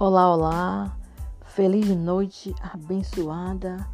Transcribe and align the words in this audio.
Olá, 0.00 0.34
olá, 0.34 0.96
feliz 1.44 1.88
noite 1.96 2.52
abençoada 2.60 3.88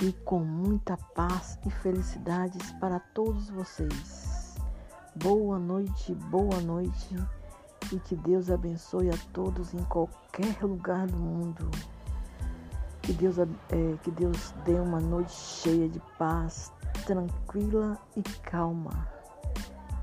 e 0.00 0.12
com 0.12 0.38
muita 0.38 0.96
paz 0.96 1.58
e 1.66 1.70
felicidades 1.70 2.70
para 2.74 3.00
todos 3.00 3.50
vocês. 3.50 4.54
Boa 5.16 5.58
noite, 5.58 6.14
boa 6.14 6.60
noite 6.60 7.16
e 7.92 7.98
que 7.98 8.14
Deus 8.14 8.48
abençoe 8.48 9.10
a 9.10 9.18
todos 9.32 9.74
em 9.74 9.82
qualquer 9.86 10.62
lugar 10.62 11.08
do 11.08 11.16
mundo. 11.16 11.68
Que 13.02 13.12
Deus, 13.12 13.36
é, 13.40 13.46
que 14.04 14.10
Deus 14.12 14.54
dê 14.64 14.74
uma 14.74 15.00
noite 15.00 15.32
cheia 15.32 15.88
de 15.88 16.00
paz, 16.16 16.72
tranquila 17.04 17.98
e 18.16 18.22
calma. 18.22 19.08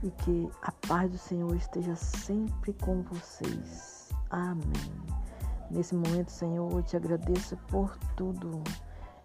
E 0.03 0.11
que 0.11 0.49
a 0.61 0.73
paz 0.89 1.09
do 1.09 1.17
Senhor 1.17 1.55
esteja 1.55 1.95
sempre 1.95 2.73
com 2.73 3.01
vocês. 3.03 4.09
Amém. 4.29 5.26
Nesse 5.69 5.95
momento, 5.95 6.31
Senhor, 6.31 6.71
eu 6.71 6.81
te 6.81 6.95
agradeço 6.95 7.57
por 7.67 7.97
tudo. 8.15 8.63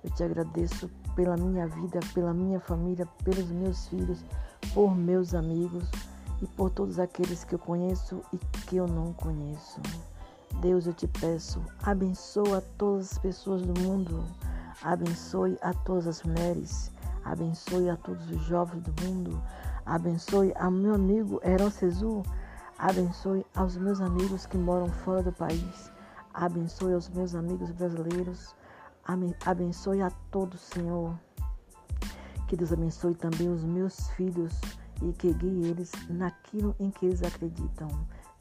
Eu 0.02 0.10
te 0.10 0.24
agradeço 0.24 0.90
pela 1.14 1.36
minha 1.36 1.66
vida, 1.68 2.00
pela 2.12 2.34
minha 2.34 2.58
família, 2.58 3.06
pelos 3.24 3.50
meus 3.50 3.86
filhos, 3.88 4.24
por 4.74 4.96
meus 4.96 5.34
amigos 5.34 5.88
e 6.40 6.46
por 6.46 6.70
todos 6.70 6.98
aqueles 6.98 7.44
que 7.44 7.54
eu 7.54 7.58
conheço 7.58 8.20
e 8.32 8.38
que 8.66 8.76
eu 8.76 8.88
não 8.88 9.12
conheço. 9.12 9.80
Deus, 10.60 10.86
eu 10.86 10.92
te 10.92 11.06
peço, 11.06 11.62
abençoa 11.82 12.60
todas 12.76 13.12
as 13.12 13.18
pessoas 13.18 13.62
do 13.62 13.80
mundo, 13.80 14.24
abençoe 14.82 15.56
a 15.62 15.72
todas 15.72 16.06
as 16.06 16.22
mulheres, 16.24 16.90
abençoe 17.24 17.88
a 17.88 17.96
todos 17.96 18.28
os 18.30 18.42
jovens 18.42 18.82
do 18.82 19.04
mundo, 19.04 19.40
abençoe 19.86 20.52
a 20.56 20.70
meu 20.70 20.94
amigo 20.94 21.40
Heró 21.42 21.70
Cezu, 21.70 22.22
abençoe 22.78 23.46
aos 23.54 23.76
meus 23.76 24.00
amigos 24.00 24.46
que 24.46 24.58
moram 24.58 24.88
fora 24.88 25.22
do 25.22 25.32
país, 25.32 25.91
Abençoe 26.34 26.94
os 26.94 27.08
meus 27.10 27.34
amigos 27.34 27.70
brasileiros. 27.72 28.54
Abençoe 29.44 30.02
a 30.02 30.10
todos, 30.30 30.60
Senhor. 30.60 31.18
Que 32.48 32.56
Deus 32.56 32.72
abençoe 32.72 33.14
também 33.14 33.48
os 33.48 33.64
meus 33.64 34.08
filhos 34.10 34.60
e 35.02 35.12
que 35.12 35.32
guie 35.34 35.66
eles 35.66 35.90
naquilo 36.08 36.74
em 36.78 36.90
que 36.90 37.06
eles 37.06 37.22
acreditam. 37.22 37.88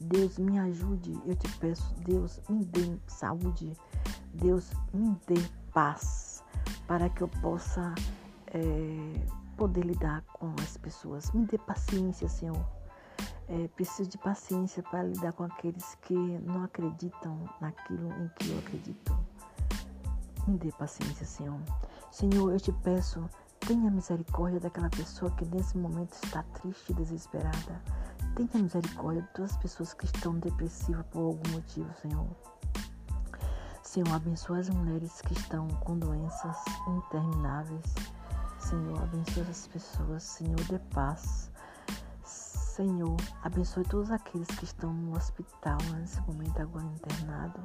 Deus 0.00 0.38
me 0.38 0.58
ajude, 0.58 1.20
eu 1.26 1.34
te 1.34 1.50
peço. 1.58 1.94
Deus 2.04 2.40
me 2.48 2.64
dê 2.64 2.98
saúde. 3.06 3.72
Deus 4.34 4.70
me 4.92 5.16
dê 5.26 5.40
paz 5.72 6.42
para 6.86 7.08
que 7.10 7.22
eu 7.22 7.28
possa 7.28 7.94
é, 8.46 9.26
poder 9.56 9.84
lidar 9.84 10.22
com 10.32 10.54
as 10.62 10.76
pessoas. 10.76 11.30
Me 11.32 11.44
dê 11.46 11.58
paciência, 11.58 12.28
Senhor 12.28 12.81
é, 13.48 13.68
preciso 13.68 14.08
de 14.08 14.18
paciência 14.18 14.82
para 14.82 15.02
lidar 15.02 15.32
com 15.32 15.44
aqueles 15.44 15.94
que 16.02 16.14
não 16.14 16.64
acreditam 16.64 17.48
naquilo 17.60 18.12
em 18.12 18.28
que 18.36 18.50
eu 18.50 18.58
acredito. 18.58 19.18
Me 20.46 20.58
dê 20.58 20.72
paciência, 20.72 21.24
Senhor. 21.24 21.60
Senhor, 22.10 22.52
eu 22.52 22.60
te 22.60 22.72
peço, 22.72 23.28
tenha 23.60 23.90
misericórdia 23.90 24.58
daquela 24.58 24.90
pessoa 24.90 25.30
que 25.32 25.44
nesse 25.46 25.78
momento 25.78 26.12
está 26.12 26.42
triste 26.54 26.90
e 26.90 26.94
desesperada. 26.94 27.82
Tenha 28.34 28.62
misericórdia 28.62 29.22
de 29.22 29.28
todas 29.28 29.52
as 29.52 29.56
pessoas 29.58 29.94
que 29.94 30.04
estão 30.06 30.38
depressivas 30.38 31.06
por 31.06 31.20
algum 31.20 31.50
motivo, 31.50 31.88
Senhor. 32.00 32.26
Senhor, 33.82 34.14
abençoa 34.14 34.58
as 34.58 34.70
mulheres 34.70 35.20
que 35.20 35.34
estão 35.34 35.68
com 35.68 35.98
doenças 35.98 36.56
intermináveis. 36.88 37.94
Senhor, 38.58 39.02
abençoa 39.02 39.44
as 39.50 39.66
pessoas. 39.68 40.22
Senhor, 40.22 40.60
dê 40.64 40.78
paz. 40.94 41.51
Senhor, 42.72 43.16
abençoe 43.42 43.84
todos 43.84 44.10
aqueles 44.10 44.48
que 44.48 44.64
estão 44.64 44.94
no 44.94 45.14
hospital 45.14 45.76
nesse 45.94 46.18
momento 46.22 46.58
agora 46.58 46.86
internado, 46.86 47.60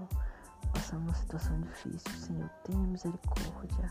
passando 0.74 1.04
uma 1.04 1.14
situação 1.14 1.62
difícil. 1.62 2.12
Senhor, 2.12 2.50
tenha 2.66 2.78
misericórdia, 2.80 3.90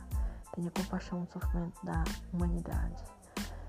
tenha 0.54 0.70
compaixão 0.72 1.20
no 1.20 1.26
sofrimento 1.32 1.82
da 1.86 2.04
humanidade. 2.34 3.02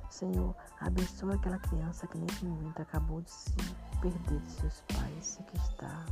Senhor, 0.10 0.54
abençoe 0.82 1.36
aquela 1.36 1.58
criança 1.60 2.06
que 2.08 2.18
nesse 2.18 2.44
momento 2.44 2.82
acabou 2.82 3.22
de 3.22 3.32
se 3.32 3.56
perder 4.02 4.42
de 4.42 4.52
seus 4.52 4.82
pais 4.82 5.40
e 5.40 5.44
que 5.44 5.56
está 5.56 6.04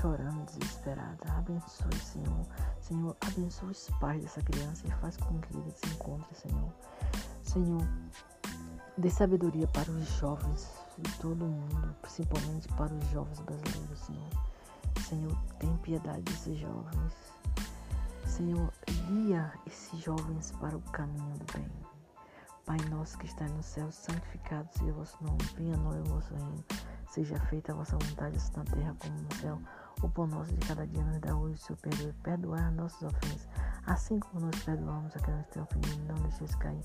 chorando, 0.00 0.44
desesperada. 0.44 1.34
Abençoe, 1.36 1.94
Senhor. 2.00 2.44
Senhor, 2.80 3.16
abençoe 3.20 3.70
os 3.70 3.88
pais 4.00 4.22
dessa 4.22 4.42
criança 4.42 4.88
e 4.88 4.90
faz 4.90 5.16
com 5.18 5.38
que 5.38 5.56
eles 5.56 5.74
se 5.74 5.86
encontrem, 5.94 6.34
Senhor. 6.34 6.72
Senhor, 7.44 7.86
Dê 8.98 9.08
sabedoria 9.08 9.68
para 9.68 9.88
os 9.92 10.08
jovens 10.18 10.68
de 10.98 11.18
todo 11.18 11.44
o 11.44 11.48
mundo, 11.48 11.94
principalmente 12.02 12.66
para 12.74 12.92
os 12.92 13.08
jovens 13.10 13.38
brasileiros, 13.42 13.98
Senhor. 14.00 14.28
Senhor, 15.08 15.38
tem 15.60 15.76
piedade 15.76 16.22
desses 16.22 16.58
jovens. 16.58 17.14
Senhor, 18.26 18.72
guia 19.06 19.52
esses 19.68 20.00
jovens 20.00 20.50
para 20.60 20.76
o 20.76 20.80
caminho 20.90 21.38
do 21.38 21.52
bem. 21.52 21.70
Pai 22.66 22.76
nosso 22.90 23.16
que 23.18 23.26
está 23.26 23.46
no 23.46 23.62
céu, 23.62 23.88
santificado 23.92 24.68
seja 24.76 24.90
o 24.90 24.94
vosso 24.94 25.16
nome, 25.22 25.38
venha 25.56 25.74
a 25.74 25.78
nós 25.78 26.00
o 26.00 26.14
vosso 26.14 26.34
reino. 26.34 26.64
Seja 27.08 27.38
feita 27.46 27.70
a 27.70 27.76
vossa 27.76 27.96
vontade, 27.96 28.36
assim 28.36 28.52
na 28.56 28.64
terra 28.64 28.96
como 28.98 29.14
no 29.16 29.34
céu. 29.36 29.60
O 30.02 30.08
pão 30.08 30.26
nosso 30.26 30.52
de 30.52 30.66
cada 30.66 30.84
dia 30.84 31.04
nos 31.04 31.20
dá 31.20 31.36
hoje, 31.36 31.54
o 31.54 31.58
seu 31.58 31.76
perdoe, 31.76 32.12
perdoar 32.24 32.72
nossas 32.72 33.02
ofensas, 33.04 33.48
assim 33.88 34.20
como 34.20 34.46
nós 34.46 34.64
perdoamos 34.64 35.16
a 35.16 35.18
quem 35.20 35.34
nos 35.34 35.46
tem 35.46 35.62
ofendido, 35.62 36.12
não 36.12 36.22
deixeis 36.22 36.54
cair 36.56 36.82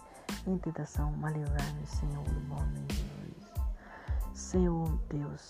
em 0.47 0.58
tentação, 0.58 1.12
mas 1.18 1.36
livrai-me, 1.36 1.86
Senhor, 1.86 2.24
do 2.24 2.40
bom 2.47 2.56
nome 2.56 2.80
de 2.88 2.96
Jesus. 2.96 3.53
Senhor 4.34 5.00
Deus, 5.09 5.50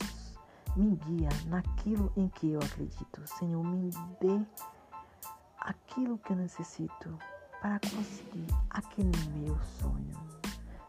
me 0.75 0.96
guia 0.96 1.30
naquilo 1.47 2.12
em 2.18 2.28
que 2.30 2.52
eu 2.52 2.59
acredito. 2.59 3.22
Senhor, 3.28 3.63
me 3.63 3.92
dê 4.19 4.46
aquilo 5.59 6.18
que 6.18 6.34
eu 6.34 6.38
necessito 6.38 7.18
para 7.62 7.80
conseguir 7.80 8.47
aquele 8.72 9.12
meu 9.36 9.58
sonho. 9.80 10.18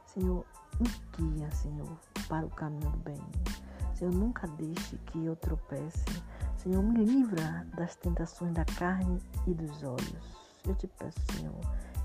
Senhor, 0.06 0.46
me 0.80 0.88
guia, 1.16 1.50
Senhor, 1.50 1.98
para 2.26 2.46
o 2.46 2.50
caminho 2.50 2.90
do 2.90 2.98
bem. 2.98 3.20
Senhor, 3.94 4.12
nunca 4.14 4.46
deixe 4.48 4.96
que 4.96 5.24
eu 5.24 5.36
tropece. 5.36 6.04
Senhor, 6.56 6.82
me 6.82 7.04
livra 7.04 7.66
das 7.76 7.94
tentações 7.96 8.54
da 8.54 8.64
carne 8.64 9.20
e 9.46 9.52
dos 9.52 9.82
olhos. 9.82 10.43
Eu 10.66 10.74
te 10.74 10.86
peço, 10.86 11.18
Senhor, 11.32 11.60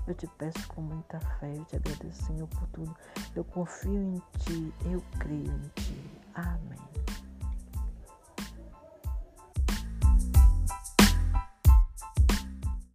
eu 0.06 0.14
te 0.14 0.26
peço 0.38 0.68
com 0.68 0.82
muita 0.82 1.18
fé, 1.38 1.54
eu 1.56 1.64
te 1.64 1.76
agradeço, 1.76 2.24
Senhor, 2.24 2.46
por 2.48 2.66
tudo. 2.68 2.96
Eu 3.34 3.44
confio 3.44 4.02
em 4.02 4.22
Ti, 4.38 4.74
eu 4.84 5.02
creio 5.18 5.50
em 5.50 5.68
Ti. 5.76 6.20
Amém. 6.34 6.79